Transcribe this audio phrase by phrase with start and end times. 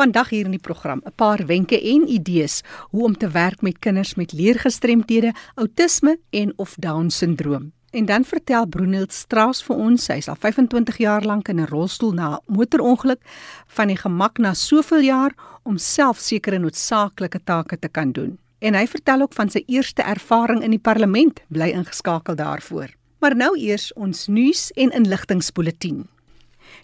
[0.00, 3.78] Vandag hier in die program 'n paar wenke en idees hoe om te werk met
[3.78, 7.72] kinders met leergestremthede, outisme en of Down-sindroom.
[7.90, 11.66] En dan vertel Brunhild Strauss vir ons, sy is al 25 jaar lank in 'n
[11.66, 13.20] rolstoel na 'n motorongeluk,
[13.66, 18.38] van die gemak na soveel jaar om self sekere noodsaaklike take te kan doen.
[18.58, 22.88] En hy vertel ook van sy eerste ervaring in die parlement, bly ingeskakel daarvoor.
[23.18, 26.04] Maar nou eers ons nuus en inligtingspulsatie.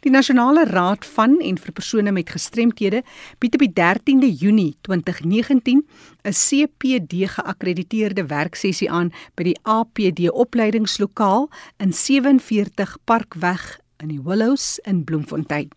[0.00, 3.02] Die Nasionale Raad van en vir persone met gestremthede
[3.38, 5.86] bied op die 13de Junie 2019
[6.24, 14.78] 'n CPD geakkrediteerde werksessie aan by die APD opleidingslokaal in 47 Parkweg in die Willows
[14.84, 15.68] in Bloemfontein.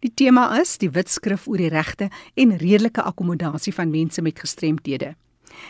[0.00, 5.14] Die tema is die wetskrif oor die regte en redelike akkommodasie van mense met gestremthede.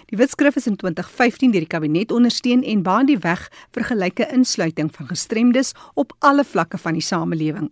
[0.06, 4.28] Die wetskrif is in 2015 deur die kabinet ondersteun en baan die weg vir gelyke
[4.32, 7.70] insluiting van gestremdes op alle vlakke van die samelewing.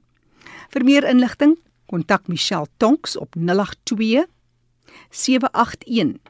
[0.70, 4.26] Vir meer inligting, kontak Michelle Tonks op 082
[5.10, 6.20] 781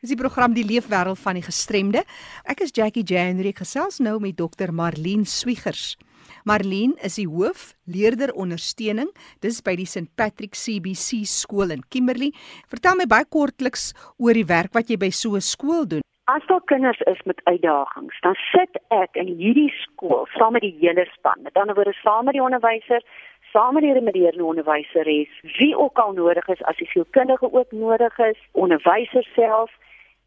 [0.00, 2.00] Dis die program Die Leefwêreld van die Gestremde.
[2.48, 5.98] Ek is Jackie Janry gesels nou met Dr Marlene Swigers.
[6.44, 9.10] Marlene is die hoof leerder ondersteuning
[9.40, 12.32] dis by die St Patrick CBC skool in Kimberley.
[12.68, 16.02] Vertel my baie kortliks oor die werk wat jy by so 'n skool doen.
[16.30, 20.76] As daar kinders is met uitdagings, dan sit ek in hierdie skool saam met die
[20.78, 21.42] hele span.
[21.42, 23.04] Met ander woorde saam met die onderwysers,
[23.52, 28.18] saam met die remediërende onderwyseres, wie ook al nodig is, as die sielkundige ook nodig
[28.18, 29.70] is, onderwysers self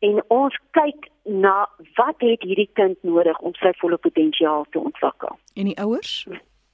[0.03, 5.37] en ons kyk na wat het hierdie kind nodig om sy volle potensiaal te ontwikkel.
[5.55, 6.27] En die ouers?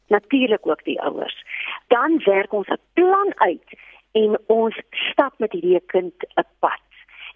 [0.10, 1.36] Natuurlik ook die ouers.
[1.94, 3.70] Dan werk ons 'n plan uit
[4.12, 6.86] en ons stap met hierdie kind 'n pad.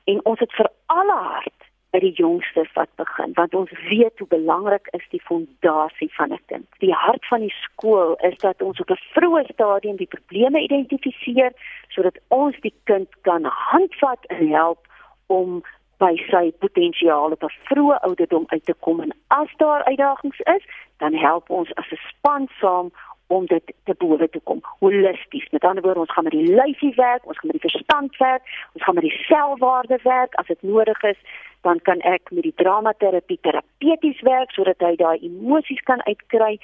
[0.03, 1.59] En ons het vir alle hart
[1.91, 6.41] by die jongste wat begin want ons weet hoe belangrik is die fondasie van 'n
[6.45, 6.65] kind.
[6.79, 11.51] Die hart van die skool is dat ons op 'n vroeë stadium die probleme identifiseer
[11.87, 14.87] sodat ons die kind kan handvat en help
[15.27, 15.63] om
[16.03, 20.63] by sy potensiaal op 'n vroeë ouderdom uit te kom en as daar uitdagings is,
[20.97, 22.91] dan help ons as 'n span saam
[23.27, 24.59] om dit te bowe te kom.
[24.79, 25.49] Holisties.
[25.49, 28.43] Met ander woorde, ons gaan met die lyfie werk, ons gaan met die verstand werk,
[28.73, 31.19] ons gaan met die selfwaarde werk as dit nodig is,
[31.61, 36.59] dan kan ek met die dramaterapie terapeuties werk sodat hy daai emosies kan uitkry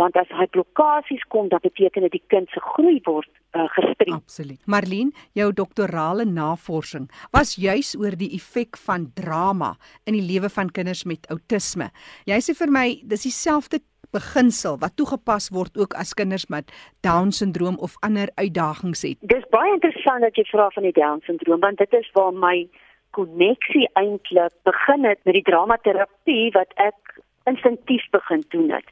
[0.00, 4.16] want as hy blokkades kom dan beteken dit die kind se groei word uh, gestrem.
[4.16, 4.60] Absoluut.
[4.66, 9.74] Marlene, jou doktorale navorsing was juis oor die effek van drama
[10.08, 11.90] in die lewe van kinders met outisme.
[12.28, 13.82] Jy sê vir my dis dieselfde
[14.12, 16.72] beginsel wat toegepas word ook as kinders met
[17.06, 19.18] down-sindroom of ander uitdagings het.
[19.32, 22.56] Dis baie interessant dat jy vra van die down-sindroom want dit is waar my
[23.16, 27.11] koneksie eintlik begin het met die dramaterapie wat ek
[27.44, 28.84] instinktief begin doen het.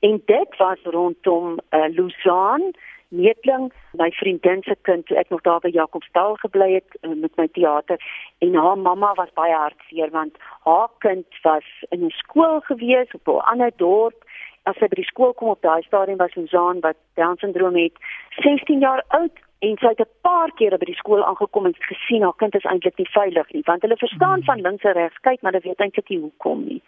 [0.00, 2.74] En dit was rondom uh, Luzan,
[3.08, 7.36] Netling, my vriendin se kind toe ek nog daar by Jakobsdal gebly het uh, met
[7.36, 8.00] my teater
[8.38, 13.28] en haar mamma was baie hartseer want haar kind was in 'n skool gewees op
[13.28, 14.18] 'n ander dorp.
[14.64, 17.92] As sy by die skool kom op daai stadium was Luzan wat Down-sindroom het,
[18.30, 22.22] 16 jaar oud en sy het 'n paar kere by die skool aangekom en gesien
[22.22, 24.44] haar kind is eintlik nie veilig nie want hulle verstaan hmm.
[24.44, 26.82] van links en regs kyk maar hulle weet eintlik nie hoekom nie.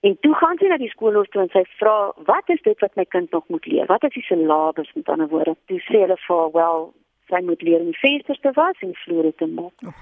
[0.00, 2.94] En toe gaan sy na die skoolhof toe en sy vra, "Wat is dit wat
[2.96, 3.86] my kind nog moet leer?
[3.86, 6.94] Wat is die syllabus met ander woorde?" Toe sê hulle vir, "Wel,
[7.28, 9.92] sy moet leer om vensters te was en vloere te mop." Oh.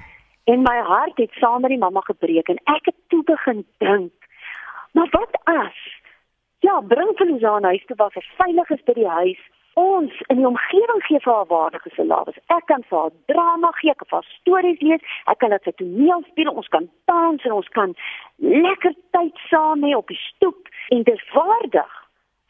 [0.44, 4.12] En my hart het saam met die mamma gebreek en ek het toe begin dink,
[4.92, 5.78] "Maar wat as?
[6.58, 9.40] Ja, bring vir ons aan huis toe waar sy veilig is by die huis."
[9.74, 12.38] Ons in die omgewing gee vir haar waardige syllabus.
[12.54, 15.76] Ek kan vir haar drama gee, ek kan vir stories lees, ek kan dit vir
[15.82, 17.94] toneel speel, ons kan dans en ons kan
[18.38, 21.96] lekker tyd saam hê op die stoep en dit waardig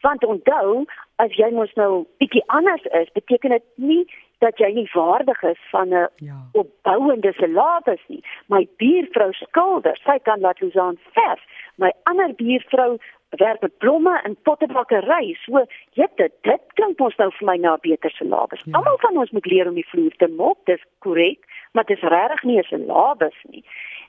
[0.01, 0.85] Want onthou,
[1.19, 4.03] as jy mos nou bietjie anders is, beteken dit nie
[4.39, 6.39] dat jy nie waardig is van 'n ja.
[6.51, 8.23] opbouende salaris nie.
[8.47, 11.41] My buurvrou skilder, sy kan laat Luzaan verf.
[11.75, 12.97] My ander buurvrou
[13.29, 15.37] werk met blomme in pottebakkery.
[15.43, 18.61] So, jep, dit klink mos nou vir my na beter salaris.
[18.65, 18.77] Ja.
[18.77, 22.09] Almal van ons moet leer om die vloer te mop, dis korrek, maar dit is
[22.09, 23.63] regtig nie 'n salaris nie.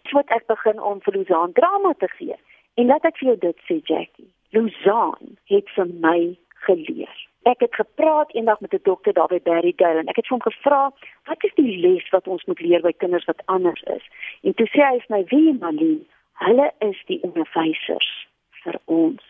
[0.09, 2.37] So het ek begin om vir Luzaan drama te gee.
[2.75, 4.33] En laat ek vir jou dit sê, Jackie.
[4.51, 6.37] Luzaan het vir my
[6.67, 10.43] geleer Ek het gepraat eendag met 'n dokter daar by Berrydale en ek het hom
[10.43, 10.93] gevra,
[11.25, 14.05] "Wat is die les wat ons moet leer by kinders wat anders is?"
[14.43, 18.27] En toe sê hy vir my, "Wie, Malien, hulle is die onderwysers
[18.63, 19.23] vir ons."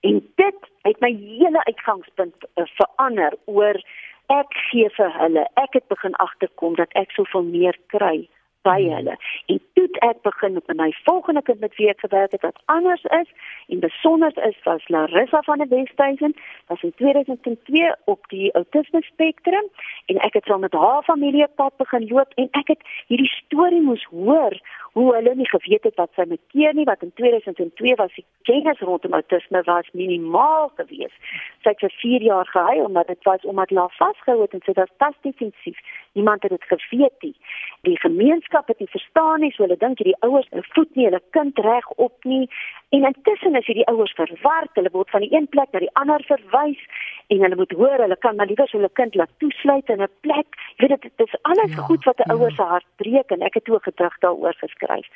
[0.00, 3.76] En dit het my hele uitgangspunt uh, verander oor
[4.26, 5.46] ek gee vir hulle.
[5.54, 8.28] Ek het begin agterkom dat ek soveel meer kry
[8.68, 9.16] by hulle.
[9.52, 13.04] En toe ek begin met my volgende kind met wie ek gewerk het wat anders
[13.20, 13.30] is
[13.68, 16.34] en besonder is was Larissa van der Westhuizen,
[16.66, 19.66] was in 2002 op die autisme spektrum
[20.06, 23.82] en ek het saam met haar familie pad begin loop en ek het hierdie storie
[23.82, 24.56] moes hoor
[24.98, 28.26] hoe hulle nie geweet het wat sy met keer nie wat in 2002 was die
[28.48, 31.18] kennis rondom autisme was minimaal geweest.
[31.62, 34.74] Sy het vir 4 jaar gehuil maar dit was omdat hulle vasgehou het en sy
[34.80, 35.78] was pas defensief.
[36.12, 37.36] Niemand het dit geweet nie.
[37.82, 41.58] Die gemeenskap het nie verstaan nie, so hulle dink hierdie ouers voed nie hulle kind
[41.58, 42.48] reg op nie.
[42.90, 46.24] En intussen is hierdie ouers verward, hulle word van die een plek na die ander
[46.26, 46.80] verwys
[47.28, 50.48] en hulle moet hoor hulle kan maar liewer hulle kind laat toesluit in 'n plek.
[50.76, 52.34] Jy weet dit is alles ja, goed wat 'n ja.
[52.34, 55.06] ouer se hart breek en ek het ook gedrag daaroor geskryf.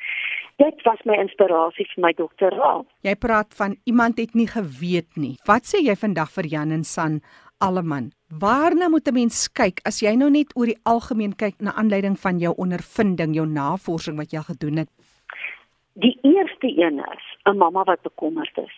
[0.57, 2.85] Dit was my inspirasie vir my doktoraat.
[3.01, 5.35] Jy praat van iemand het nie geweet nie.
[5.45, 7.21] Wat sê jy vandag vir Jan en San
[7.57, 8.11] Alleman?
[8.39, 12.19] Waarna moet 'n mens kyk as jy nou net oor die algemeen kyk na aanleiding
[12.19, 14.89] van jou ondervinding, jou navorsing wat jy gedoen het?
[15.93, 18.77] Die eerste een is 'n mamma wat bekommerd is.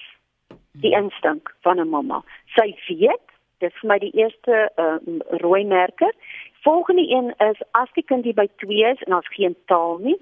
[0.72, 2.24] Die instink van 'n mamma.
[2.46, 3.28] Sy weet,
[3.60, 4.98] dit is vir my die eerste uh,
[5.40, 6.14] rooi merker.
[6.62, 10.20] Volgende een is as die kind by 2 is en as geen taal nie.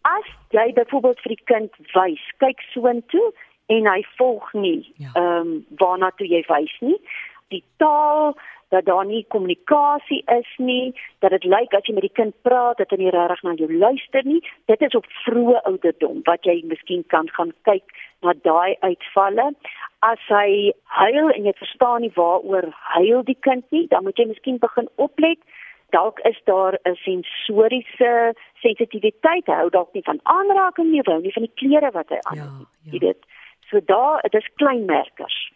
[0.00, 3.32] As jy byvoorbeeld vir die kind wys, kyk soontoe
[3.66, 5.10] en hy volg nie, ja.
[5.14, 5.40] ehm ja.
[5.40, 7.00] um, waarna toe jy wys nie
[7.52, 8.34] die taal
[8.72, 12.78] dat daar nie kommunikasie is nie, dat dit lyk as jy met die kind praat
[12.80, 14.40] dat hy nie regtig na jou luister nie.
[14.70, 17.92] Dit is op vroeë ouderdom wat jy miskien kan gaan kyk
[18.24, 19.50] na daai uitvalle.
[20.08, 24.30] As hy huil en jy verstaan nie waaroor huil die kind nie, dan moet jy
[24.32, 25.38] miskien begin oplet.
[25.92, 28.32] Dalk is daar 'n sensoriese
[28.64, 29.46] sensitiwiteit.
[29.46, 32.48] Hou dalk nie van aanraking nie, wou nie van die klere wat hy aan het.
[32.48, 32.92] Ja, ja.
[32.92, 33.20] Jy weet.
[33.68, 35.52] So daar, dit is klein merkers.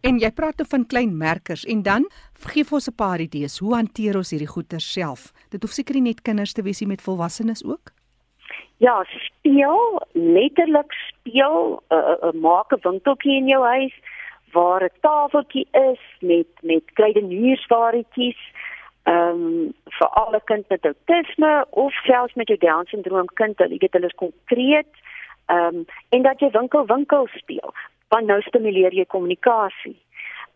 [0.00, 3.58] En jy praat oor van klein merkers en dan vergif ons 'n paar idees.
[3.58, 5.32] Hoe hanteer ons hierdie goeder self?
[5.50, 7.92] Dit hoef seker nie net kinders te wees nie met volwassenes ook.
[8.76, 13.94] Ja, speel, letterlik speel, uh, uh, maak 'n winkeltjie in jou huis
[14.52, 18.40] waar 'n tafeltjie is met met kleidenierswaretjies.
[19.02, 23.78] Ehm um, vir alle kind met autisme of selfs met jou down syndroom kind, jy
[23.78, 24.92] weet hulle is konkreet.
[25.46, 27.72] Ehm um, en dat jy winkel winkel speel
[28.08, 29.96] want nou stimuleer jy kommunikasie.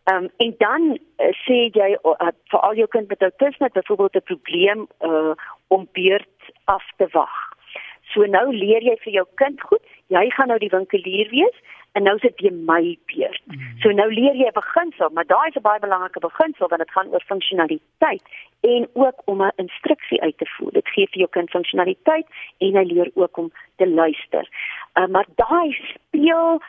[0.03, 4.15] Ehm um, en dan uh, sê jy uh, vir al jou kind met autisme byvoorbeeld
[4.15, 5.33] 'n probleem uh,
[5.67, 7.35] om beurt af te wag.
[8.13, 11.57] So nou leer jy vir jou kind goed, jy gaan nou die winkelier wees
[11.93, 13.41] en nou sit jy my beurt.
[13.45, 13.79] Mm -hmm.
[13.81, 16.91] So nou leer jy 'n beginsel, maar daai is 'n baie belangrike beginsel want dit
[16.91, 18.23] gaan oor funksionaliteit
[18.61, 20.71] en ook om 'n instruksie uit te voer.
[20.71, 24.49] Dit gee vir jou kind funksionaliteit en hy leer ook om te luister.
[24.93, 26.61] Uh, maar daai speel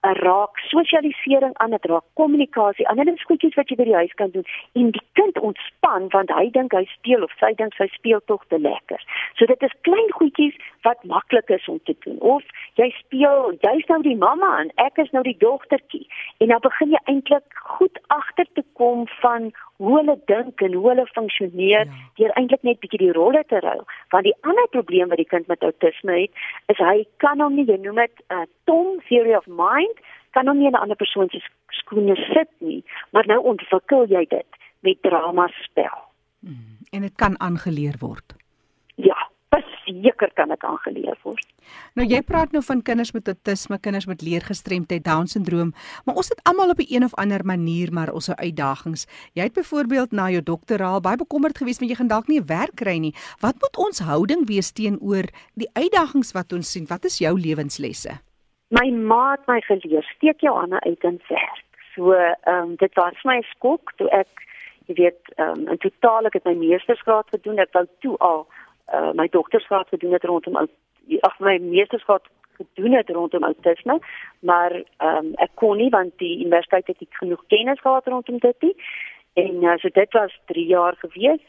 [0.00, 2.98] raak sosialisering aan, dit raak kommunikasie aan.
[2.98, 4.46] Hulle skootjies wat jy by die huis kan doen
[4.78, 8.44] en die kind ontspan want hy dink hy speel of sy dink sy speel tog
[8.48, 9.02] te lekker.
[9.38, 12.18] So dit is klein goedjies wat maklik is om te doen.
[12.20, 12.46] Of
[12.80, 16.06] jy speel, jy's nou die mamma en ek is nou die dogtertjie
[16.38, 20.88] en dan begin jy eintlik goed agter te kom van hoe hulle dink en hoe
[20.90, 21.98] hulle funksioneer ja.
[22.18, 23.84] deur eintlik net bietjie die rolle te ruil.
[24.14, 27.66] Want die ander probleem wat die kind met outisme het, is hy kan hom nie,
[27.68, 29.87] jy noem dit 'n uh, Tom theory of mind,
[30.30, 34.24] kan hom nie in 'n ander persoon se skoene sit nie, maar nou ontwikkel jy
[34.28, 35.98] dit met drama spel.
[36.40, 36.78] Hmm.
[36.90, 38.34] En dit kan aangeleer word.
[38.94, 39.28] Ja,
[39.88, 41.46] seker kan dit aangeleer word.
[41.98, 45.72] Nou jy praat nou van kinders met autisme, kinders met leergestremdheid, down syndroom,
[46.04, 49.06] maar ons het almal op 'n een of ander manier maar ons uitdagings.
[49.34, 52.46] Jy het byvoorbeeld na jou doktoraal baie bekommerd geweest want jy gaan dalk nie 'n
[52.46, 53.14] werk kry nie.
[53.40, 56.86] Wat moet ons houding wees teenoor die uitdagings wat ons sien?
[56.86, 58.20] Wat is jou lewenslesse?
[58.68, 61.64] My ma het my geleer, steek jou hande uit en werk.
[61.94, 64.44] So, ehm um, dit was my skok toe ek
[64.86, 67.58] jy weet, ehm um, in totaal ek het my meestersgraad gedoen.
[67.64, 68.44] Ek wou toe al
[68.92, 73.98] uh, my doktersgraad gedoen het rondom ag my meestersgraad gedoen het rondom outisme,
[74.40, 78.38] maar ehm um, ek kon nie want die universiteit het nie genoeg kennis gehad rondom
[78.38, 78.74] dit nie.
[79.32, 81.44] En uh, so dit was 3 jaar gewees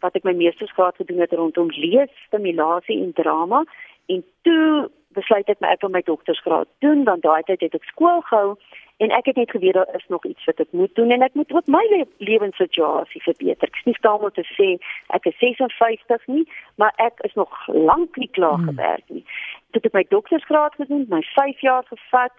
[0.00, 3.64] wat ek my meestersgraad gedoen het rondom lees, stimulasie en drama
[4.06, 7.86] en toe besluit ek my ek wil my doktorsgraad doen want daai tyd het ek
[7.90, 8.56] skool gehou
[8.96, 11.34] en ek het net geweet daar is nog iets wat ek moet doen en ek
[11.34, 13.68] moet ook my le lewenssituasie verbeter.
[13.68, 14.68] Ek nie staan om te sê
[15.16, 16.46] ek is 56 nie,
[16.78, 18.70] maar ek is nog lank nie klaar hmm.
[18.70, 19.24] gewerk nie.
[19.70, 22.34] Dit het my doktorsgraad gedoen, my 5 jaar gevat.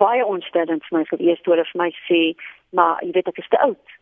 [0.00, 2.20] Baie ontstellend vir my gewees toe hulle vir my sê,
[2.72, 3.96] maar jy weet ek is te oud.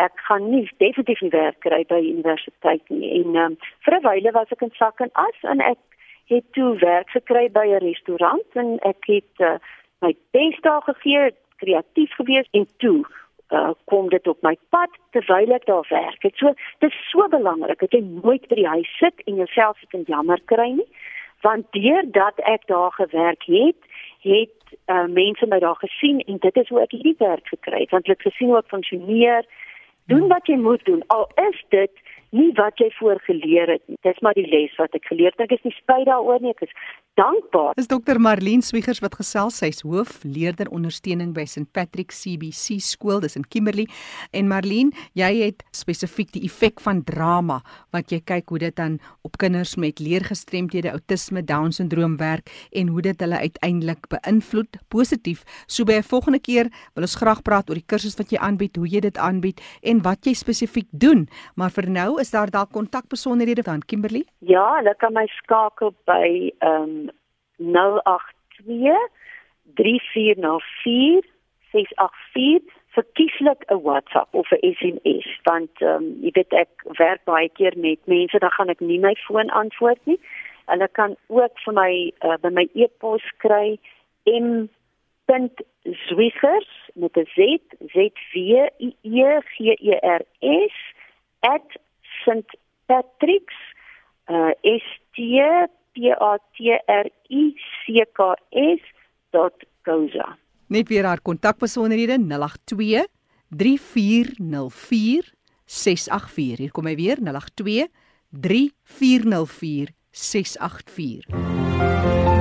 [0.00, 3.08] Ek gaan nie definitief nie werk kry by universiteit nie.
[3.20, 5.80] En um, vir 'n wyle was ek in sak en as en ek
[6.30, 9.58] het toe werk gekry by 'n restaurant en ek het uh,
[10.00, 13.04] my bes daar gegee, kreatief gewees en toe
[13.50, 16.20] uh, kom dit op my pad terwyl ek daar werk.
[16.22, 19.78] Dit so dit is so belangrik dat jy nooit by die huis sit en jouself
[19.78, 20.88] sit en jammer kry nie,
[21.42, 23.80] want deurdat ek daar gewerk het,
[24.20, 27.90] het uh, mense my daar gesien en dit is hoe ek hierdie werk gekry het,
[27.90, 29.46] want hulle het gesien hoe ek funksioneer.
[30.10, 31.02] Doen wat jy moet doen.
[31.14, 32.02] Al is dit
[32.34, 33.98] nie wat jy voorgeleer het nie.
[34.06, 35.46] Dis maar die les wat ek geleer het.
[35.48, 36.54] Ek is nie spyt daaroor nie.
[36.54, 36.74] Ek is
[37.18, 37.74] dankbaar.
[37.78, 43.20] Dis dokter Marlene Swiegers wat gesels sy's hoof leerder ondersteuning by St Patrick CBC skool
[43.24, 43.88] dis in Kimberley.
[44.36, 47.60] En Marlene, jy het spesifiek die effek van drama
[47.94, 52.94] wat jy kyk hoe dit dan op kinders met leergestremdhede, outisme, down syndroom werk en
[52.94, 55.44] hoe dit hulle uiteindelik beïnvloed positief.
[55.66, 58.76] So by 'n volgende keer wil ons graag praat oor die kursus wat jy aanbied,
[58.76, 61.28] hoe jy dit aanbied en wat jy spesifiek doen.
[61.54, 64.24] Maar vir nou is daar dalk kontakbesonderhede van Kimberley?
[64.38, 67.10] Ja, hulle kan my skakel by ehm um,
[67.60, 68.96] 082
[69.76, 71.26] 3404
[71.72, 77.48] 684 verkieslik 'n WhatsApp of 'n SMS want ehm um, jy weet ek werk baie
[77.48, 80.20] keer met mense dan gaan ek nie my foon antwoord nie.
[80.66, 83.78] Hulle kan ook vir my uh, by my e-pos kry
[84.24, 84.68] m
[85.82, 87.36] zwiegers met 'n z
[87.92, 88.34] z v
[88.78, 89.58] i e g
[89.92, 90.76] e r s
[92.24, 92.56] @st
[92.86, 93.58] patricks
[94.26, 95.16] uh, s t
[95.92, 97.54] p a t r i
[97.84, 100.38] c k s.goza.
[100.66, 103.06] Net weer haar kontakbesonderhede 082
[103.48, 105.32] 3404
[105.64, 106.58] 684.
[106.58, 107.88] Hier kom hy weer 082
[108.30, 112.39] 3404 684.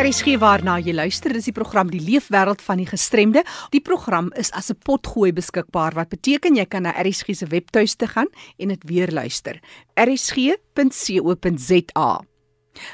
[0.00, 1.28] RSG waarna jy luister.
[1.36, 3.42] Dis die program Die Leefwêreld van die Gestremde.
[3.74, 8.06] Die program is as 'n potgooi beskikbaar wat beteken jy kan na RSG se webtuiste
[8.06, 8.26] gaan
[8.56, 9.60] en dit weer luister.
[9.94, 10.60] rsg.co.za.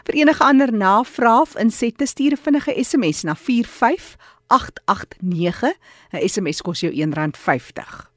[0.05, 5.73] Vir enige ander navrae of insette stuur 'n vinnige SMS na 45889.
[6.13, 8.11] 'n SMS kos jou R1.50.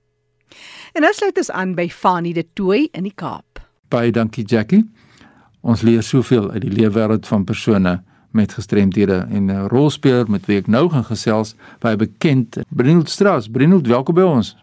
[0.94, 3.70] En nou sluit ons aan by Fanie de Tooi in die Kaap.
[3.88, 4.92] Baie dankie Jackie.
[5.62, 10.58] Ons leer soveel uit die leefwêreld van persone met gestremdhede en 'n rolspeler met wie
[10.58, 13.48] ek nou gaan gesels, baie bekend, Brinold Strauss.
[13.48, 14.58] Brinold, welkom by ons.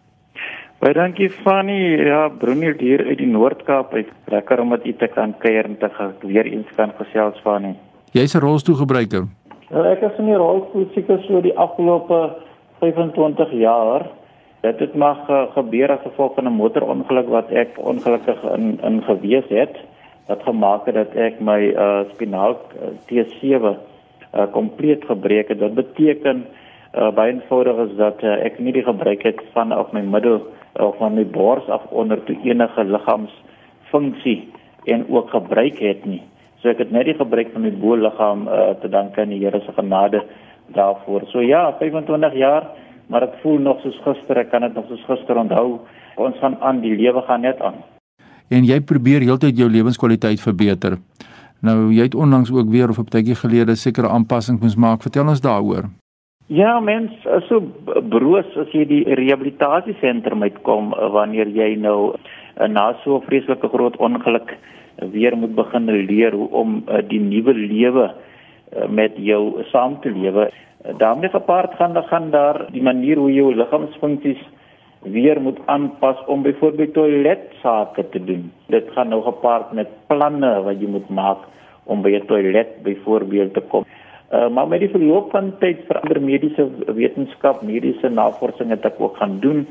[0.79, 2.05] Baie dankie Fanny.
[2.05, 3.93] Ja, Brinold hier uit die Noord-Kaap.
[3.93, 7.39] Ek lekker om met u te kan kuier en te gaan weer eens kan gesels
[7.43, 7.75] Fanny.
[8.11, 9.27] Jy's 'n rolstoelgebruiker.
[9.69, 12.35] Ja, ek is in die rolstoel seker so die afgelope
[12.79, 14.07] 25 jaar.
[14.61, 19.49] Dit het maar gebeur as gevolg van 'n motorongeluk wat ek ongelukkig in in gewees
[19.49, 19.75] het
[20.27, 23.75] wat gemaak het dat ek my uh spinaal uh, T7
[24.35, 25.59] uh kompleet gebreek het.
[25.59, 26.45] Dit beteken
[26.93, 30.41] uh baie eenvoudig is dat uh, ek nie die gebruik het van of my middel
[30.75, 34.51] of van my bors af onder toe enige liggaamsfunksie
[34.85, 36.21] en ook gebruik het nie.
[36.59, 39.63] So ek het net die gebruik van my bo-liggaam uh te danke aan die Here
[39.63, 40.23] se genade
[40.75, 41.27] daarvoor.
[41.31, 42.67] So ja, 25 jaar,
[43.07, 44.37] maar dit voel nog soos gister.
[44.37, 45.79] Ek kan dit nog soos gister onthou.
[46.15, 47.96] Ons gaan aan, die lewe gaan net aan
[48.49, 50.97] en jy probeer heeltyd jou lewenskwaliteit verbeter.
[51.61, 55.01] Nou jy het onlangs ook weer of 'n tydjie gelede sekere aanpassings moes maak.
[55.01, 55.89] Vertel ons daaroor.
[56.47, 57.11] Ja, mens,
[57.47, 57.59] so
[58.09, 62.15] broos as jy die rehabilitasiesentrum uitkom wanneer jy nou
[62.55, 64.55] eh, na so 'n vreeslike groot ongeluk
[65.11, 68.13] weer moet begin leer hoe om eh, die nuwe lewe
[68.71, 70.51] eh, met jou saam te lewe.
[70.97, 74.39] daarmee gepaard gaan dan gaan daar die manier hoe jou liggaamsfunksies
[75.01, 78.51] weer moet aanpas om byvoorbeeld toiletsake te doen.
[78.67, 81.45] Dit gaan nou gepaard met planne wat jy moet maak
[81.83, 83.85] om by 'n toilet byvoorbeeld te kom.
[84.33, 89.15] Uh, maar met die verloop van tyd verander mediese wetenskap, mediese navorsing het ek ook
[89.17, 89.67] gaan doen.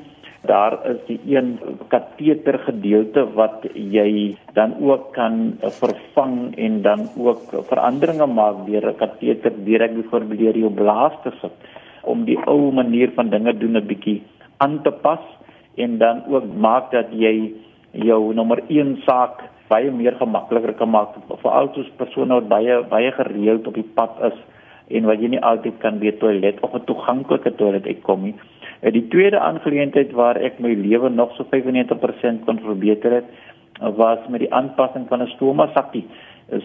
[0.46, 7.52] Daar is die een kateter gedeelte wat jy dan ook kan vervang en dan ook
[7.68, 11.52] veranderinge maak deur 'n kateter direk byvoorbeeld deur jou blaas te sit
[12.02, 14.22] om die ou manier van dinge doen 'n bietjie
[14.58, 15.20] aan te pas
[15.76, 17.52] en dan ook maak dat jy
[17.90, 23.10] jou nommer 1 saak baie meer gemakliker kan maak veral soos persone wat baie baie
[23.12, 24.38] gereeld op die pad is
[24.88, 28.34] en wat jy nie altyd kan by toilet of 'n toeganklike toilet uitkom nie.
[28.80, 33.24] En die tweede aangeleentheid waar ek my lewe nog so 95% kon verbeter het
[33.96, 36.04] was met die aanpassing van 'n stoma sakkie.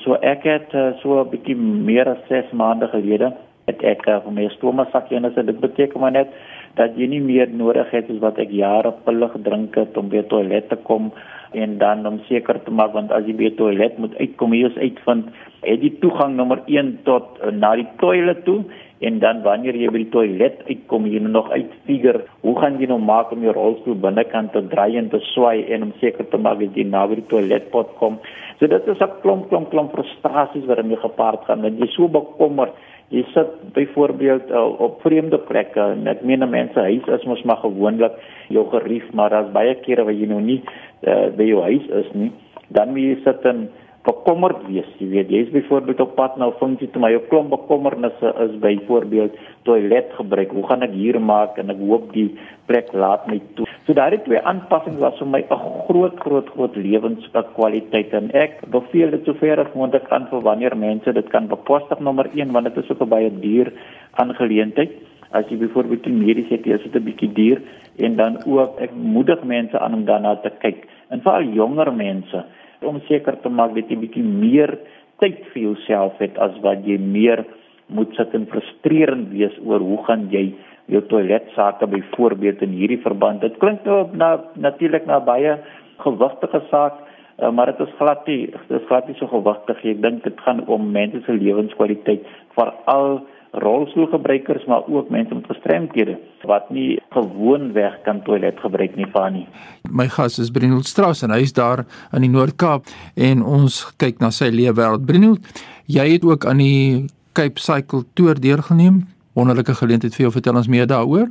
[0.03, 3.33] So ek het eh, so 'n bietjie meer as 6 maande gelede
[3.65, 6.27] het ek vir my stoma sakkie en dit beteken maar net
[6.75, 10.24] dat jy nie meer nodig het soos wat ek jare pille gedrink het om by
[10.32, 11.12] toilet te kom
[11.51, 14.78] en dan om seker te maak want as jy by toilet moet uitkom jy is
[14.80, 15.34] uitvind
[15.66, 18.62] het jy toegang nommer 1 tot uh, na die toilet toe
[19.01, 23.00] en dan wanneer jy by die toilet uitkom jy nog uitfigure hoe gaan jy nou
[23.04, 26.62] maak om jou rolstoel binnekant te draai en te swai en om seker te maak
[26.62, 28.20] dat jy na die toiletpot kom?
[28.60, 32.08] So dit is 'n klomp klomp klomp frustrasies wat daarmee gepaard gaan want jy so
[32.08, 32.78] bekommerd
[33.12, 37.60] jy sit byvoorbeeld uh, op vreemde plekke en ek meen mense huis is mos maar
[37.63, 38.15] gewoonlik
[38.53, 42.12] jou gerief maar daar's baie kere waar jy nou nie uh, by jou huis is
[42.15, 42.32] nie.
[42.72, 43.65] Dan moet jy sit en
[44.05, 44.88] bekommerd wees.
[44.98, 48.60] Jy weet, jy's byvoorbeeld op pad na 'n funksie toe, maar jou klomp bekommernisse is
[48.60, 50.51] byvoorbeeld toilet gebruik.
[50.51, 53.67] Hoe gaan ek hier maak en ek hoop die plek laat my toe.
[53.86, 59.12] So daardie twee aanpassings was vir my 'n groot groot groot lewenskwaliteit en ek beveel
[59.12, 62.77] dit sover as moontlik aan vir wanneer mense dit kan bekostig nommer 1 want dit
[62.84, 63.74] is ook 'n baie duur
[64.12, 64.91] aangeleentheid.
[65.31, 67.62] As jy byvoorbeeld die medies het, is dit 'n bietjie duur
[67.98, 70.88] en dan ook ek moedig mense aan om daarna te kyk.
[71.10, 72.46] En veral jonger mense
[72.88, 74.78] om seker te maak dat jy bietjie meer
[75.22, 77.44] tyd vir jouself het as wat jy meer
[77.92, 80.52] moet sit en frustrerend wees oor hoe gaan jy
[80.92, 83.44] jou toilet sake byvoorbeeld in hierdie verband.
[83.44, 85.58] Dit klink nou na natuurlik na baie
[86.04, 86.98] gewigtige saak,
[87.38, 89.86] eh, maar dit is glad nie, dit is glad nie so gewigtig.
[89.86, 92.26] Ek dink dit gaan om mense se lewenskwaliteit
[92.58, 96.17] veral rolstoelgebruikers maar ook mense met gestremdhede
[96.48, 99.48] wat nie gewoonweg kan toilet gebruik nie van nie.
[99.91, 104.24] My gas is Brinold Strauss en hy is daar in die Noord-Kaap en ons kyk
[104.24, 105.05] na sy leefwêreld.
[105.05, 109.03] Brinold, jy het ook aan die Cape Cycle Tour deelgeneem.
[109.36, 111.29] Wonderlike geleentheid vir jou vertel ons meer daaroor.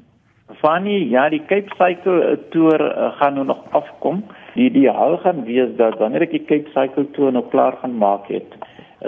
[0.61, 4.25] Fanny, ja, die Cape Cycle Tour uh, gaan nou nog afkom.
[4.55, 8.29] Die ideaal gaan wees dat wanneer ek die Cape Cycle Tour nou klaar gaan maak
[8.33, 8.57] het,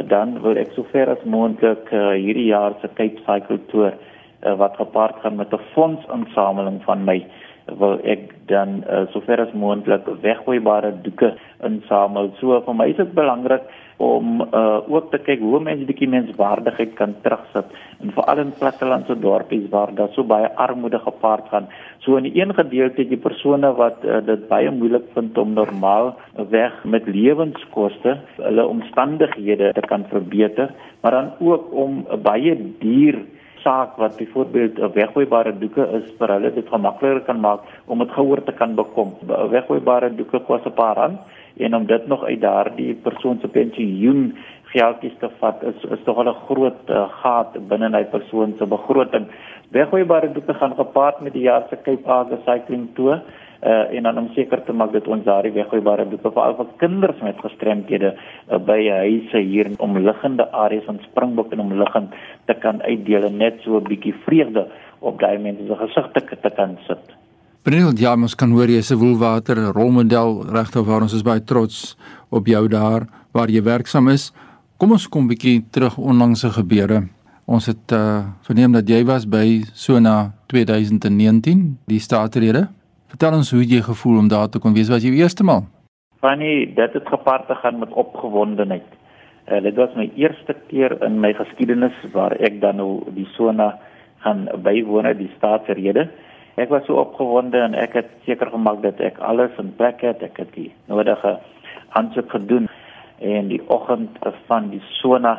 [0.09, 4.77] dan wil ek sover as moontlik uh, hierdie jaar se Cape Cycle Tour uh, wat
[4.81, 7.19] gepaard gaan met 'n fondsinsameling van my
[7.67, 11.33] wil ek dan uh, sover as moontlik weggooibare doeke
[11.65, 12.33] insamel.
[12.41, 13.65] So vir my is dit belangrik
[14.03, 17.69] om uh, ook te kyk hoe mense bietjie menswaardigheid kan terugsit
[18.03, 21.69] en veral in plattelandse dorpies waar daar so baie armoede gepaard gaan.
[22.03, 26.15] So in die een gedeelte die persone wat uh, dit baie moeilik vind om normaal
[26.51, 33.23] weg met lewenskoste hulle omstandighede te kan verbeter, maar dan ook om baie duur
[33.63, 38.11] saak wat byvoorbeeld 'n weggooibare doeke is vir hulle dit gemakliker kan maak om dit
[38.11, 39.15] gehoor te kan bekom.
[39.27, 41.19] Weggooibare doeke kos 'n paar rand
[41.57, 44.37] en om dit nog uit daardie persoon se pensioen
[44.73, 49.27] geldjies te vat is is tog 'n groot uh, gat binne hy persoon se begroting.
[49.71, 53.23] Weggooibare doeke gaan gepaard met die jaar se Cape Ague cycling tour
[53.63, 56.71] uh, en dan om seker te maak dat ons daardie weggooibare doeke vir al vir
[56.83, 62.15] kinders met gestremdhede uh, by huise hier in omliggende areas van Springbok en omliggend
[62.51, 64.67] te kan uitdeel en net so 'n bietjie vreugde
[65.01, 67.17] op daai mense se gesigte te kan sit.
[67.63, 71.41] Breniel, ja, ons kan hoor jy is 'n woelwater rolmodel regtig waar ons is baie
[71.41, 71.97] trots
[72.31, 74.33] op jou daar waar jy werksaam is.
[74.77, 77.09] Kom ons kom bietjie terug onlangse gebeure.
[77.47, 82.69] Ons het uh, verneem dat jy was by Sona 2019, die staatrede.
[83.13, 84.89] Vertel ons hoe jy gevoel om daar te kon wees.
[84.89, 85.67] Was die eerste maal?
[86.25, 88.87] Fanny, dit het gepaard te gaan met opgewondenheid.
[89.51, 93.75] Uh, dit was my eerste keer in my geskiedenis waar ek dan nou die Sona
[94.25, 96.07] gaan bywoon, die staatsrede.
[96.57, 100.25] Ek was so opgewonde en ek het seker gemaak dat ek alles in plek het.
[100.25, 101.37] Ek het die nodige
[101.93, 102.71] aansoek gedoen
[103.21, 104.17] en die oggend
[104.49, 105.35] van die sona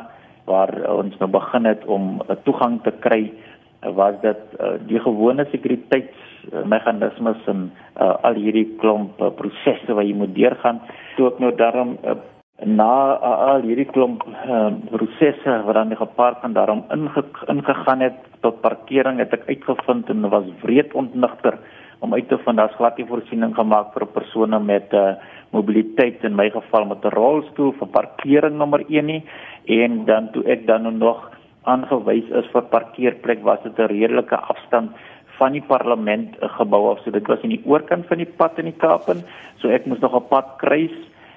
[0.46, 3.32] waar ons nou begin het om 'n toegang te kry
[3.94, 10.14] was dit uh, die gewone sekuriteitsmeganismes en uh, al hierdie klomp uh, prosesse wat jy
[10.14, 10.80] moet deurgaan.
[11.16, 12.16] Toe ek nou daarom uh,
[12.62, 18.60] na al hierdie klomp uh, prosesse wat dan gepaard gaan daarom inge, ingegaan het tot
[18.62, 21.58] parkering het ek uitgevind en was wreed ontnigter
[22.00, 25.14] om uit te vind daar's glad nie voorsiening gemaak vir persone met 'n uh,
[25.50, 29.22] mobiliteit in my geval met 'n rolstoel vir parkering nommer 1 nie
[29.64, 31.30] en dan toe ek dan nog
[31.64, 34.90] aangewys is vir parkeerplek was dit 'n redelike afstand
[35.38, 37.02] van die parlement gebou af.
[37.02, 39.24] So dit was in die oorkant van die pad in die Kaapen
[39.58, 40.94] so ek moes nog 'n pad kruis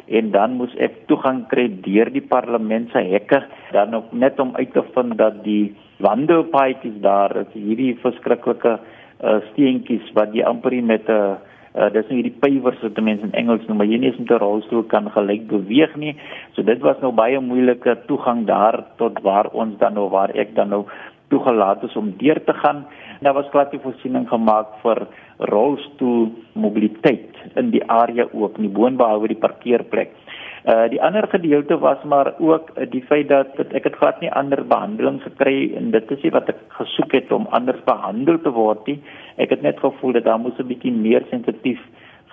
[0.07, 4.55] en dan moes ek toegang kry deur die parlement se hekke dan ook net om
[4.55, 8.79] uit te vind dat die wandelpaadjies daar is hierdie verskriklike
[9.23, 11.35] uh, steentjies wat jy amper met 'n Uh,
[11.93, 14.41] dis nou hierdie pywers wat mense in Engels noem, maar jy nie eens met 'n
[14.41, 16.15] rolstoel kan gelyk beweeg nie.
[16.55, 20.55] So dit was nou baie moeilike toegang daar tot waar ons dan nou waar ek
[20.55, 20.85] dan nou
[21.29, 22.85] toegelaat is om deur te gaan.
[23.21, 29.27] Daar was glad nie voorsiening gemaak vir rolstoel mobiliteit in die area ook nie boonbehalwe
[29.27, 30.11] die parkeerplek.
[30.67, 34.19] Uh die ander gedeelte was maar ook uh, die feit dat, dat ek het glad
[34.19, 38.41] nie ander behandeling gekry en dit is nie wat ek gesoek het om anders behandel
[38.43, 38.97] te word nie.
[39.39, 41.79] Ek het net gevoel dat daar moes 'n bietjie meer sensitief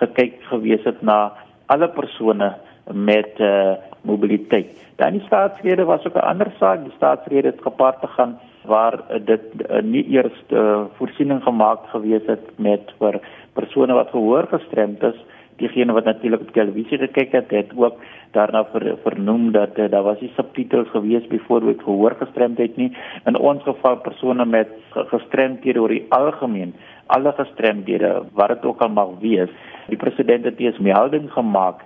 [0.03, 1.31] gekyk gewees het na
[1.71, 2.55] alle persone
[2.91, 4.75] met uh mobiliteit.
[4.95, 6.83] Dan die staatsrede was ook 'n ander saak.
[6.83, 12.25] Die staatsrede het gepaard te gaan waar dit uh, nie eers uh, voorsiening gemaak gewees
[12.25, 13.19] het met vir
[13.53, 15.19] persone wat gehoor gestremd is
[15.57, 17.99] diegene wat natuurlik op televisie gekyk het het ook
[18.31, 22.91] daarna ver, vernoem dat uh, daar was nie subtitels gewees byvoorbeeld gehoor gestremdheid nie.
[23.25, 26.75] In ons geval persone met gestremdhede oor die algemeen
[27.07, 29.49] alle gestremdhede wat dit ook al mag wees
[29.87, 31.83] die president het eers melding gemaak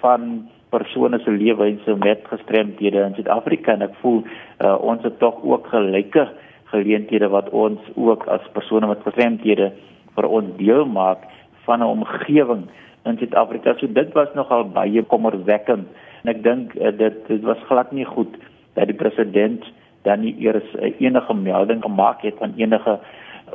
[0.00, 3.74] van persone se lewenswyse met gestremdhede in Suid-Afrika.
[3.74, 6.28] En ek voel uh, ons het tog ook gelyke
[6.72, 9.72] geleenthede wat ons ook as persone met gestremdhede
[10.16, 11.26] vir ons deel maak
[11.66, 12.64] van 'n omgewing
[13.04, 13.74] in Suid-Afrika.
[13.78, 15.88] So dit was nogal baie kommerwekkend
[16.22, 18.36] en ek dink uh, dit dit was glad nie goed
[18.78, 19.66] dat die president
[20.06, 22.98] dan nie eers uh, enige melding gemaak het van enige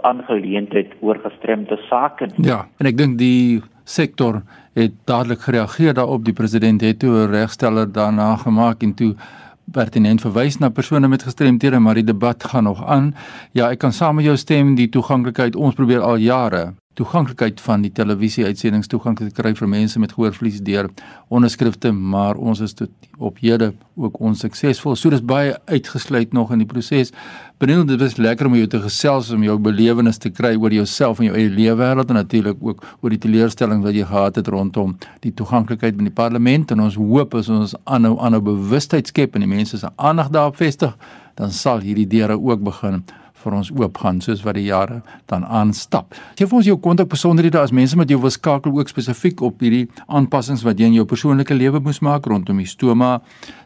[0.06, 2.48] aangeleentheid oor gestremde sake nie.
[2.50, 4.42] Ja, en ek dink die sektor
[4.78, 6.26] het dadelik gereageer daarop.
[6.28, 9.16] Die president het toe 'n regsteller daarna gemaak en toe
[9.72, 13.16] pertinent verwys na persone met gestremthede, maar die debat gaan nog aan.
[13.52, 15.56] Ja, ek kan saam met jou stem die toeganklikheid.
[15.56, 20.16] Ons probeer al jare toeganklikheid van die televisie uitsendings toegang te kry vir mense met
[20.16, 20.90] gehoorverlies deur
[21.34, 24.96] onderskrifte, maar ons is tot op hede ook onsuksesvol.
[24.98, 27.14] So dis baie uitgesluit nog in die proses.
[27.62, 31.22] Beniel, dit was lekker om jou te gesels om jou belewenis te kry oor jouself
[31.22, 34.50] en jou eie lewe wêreld en natuurlik ook oor die teleurstelling wat jy gehad het
[34.54, 39.38] rondom die toeganklikheid in die parlement en ons hoop as ons aanhou aanhou bewustheid skep
[39.38, 40.94] en die mense se aandag daarop vestig,
[41.38, 43.04] dan sal hierdie deure ook begin
[43.44, 46.16] vir ons oopgaan soos wat die jare dan aanstap.
[46.38, 49.62] Gee vir ons jou kontak besonderhede as mense met jou wil skakel ook spesifiek op
[49.62, 53.18] hierdie aanpassings wat jy in jou persoonlike lewe moes maak rondom die stoma,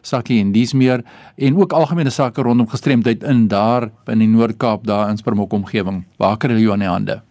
[0.02, 1.04] sakkie en dis meer
[1.36, 6.04] en ook algemene sake rondom gestremdheid in daar in die Noord-Kaap daar in Springbok omgewing.
[6.18, 7.22] Waar kan hulle jou aan die hande?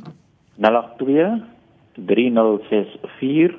[0.57, 1.43] 082
[1.95, 3.55] 3064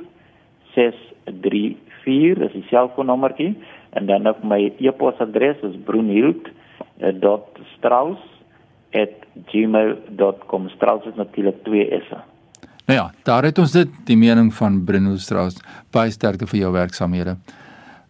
[0.73, 3.57] 634 dis die selfoonnommertjie
[3.89, 8.34] en dan op my e-posadres is bruniel.strauss
[9.51, 10.69] @gmail.com.
[10.69, 12.23] Strauss is natuurlik 2 S's.
[12.85, 15.57] Nou ja, daar het ons dit, die mening van Bruno Strauss.
[15.91, 17.37] Baie sterkte vir jou werksamehede.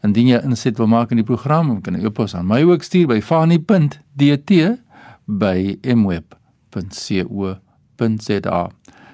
[0.04, 3.08] Indien jy inset wil maak in die program, kan jy e-pos aan my ook stuur
[3.08, 4.52] by fani.dt
[5.26, 7.10] by mweb.co.za.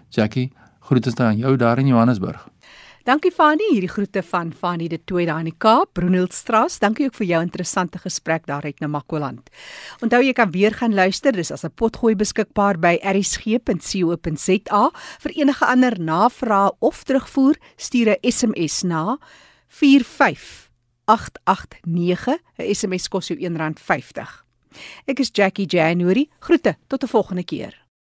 [0.09, 2.50] Jackie, groete aan jou daar in Johannesburg.
[3.01, 6.75] Dankie Fani, hierdie groete van Fani de Tooi daar in die Kaap, Bronhildstraat.
[6.83, 9.49] Dankie ook vir jou interessante gesprek daar uit Namakwaland.
[10.05, 14.91] Onthou jy kan weer gaan luister, dis as 'n potgooi beskikbaar by erisg.co.za.
[15.19, 19.17] Vir enige ander navrae of terugvoer, stuur 'n SMS na
[19.67, 22.37] 45889.
[22.57, 24.45] 'n SMS kos jou R1.50.
[25.07, 26.29] Ek is Jackie January.
[26.39, 27.80] Groete, tot 'n volgende keer.